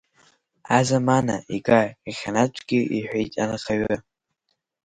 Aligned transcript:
Азамана, 0.77 1.35
ига 1.55 1.79
иахьанатәгьы 2.07 2.79
иҳәеит 2.97 3.33
анхаҩы. 3.43 3.95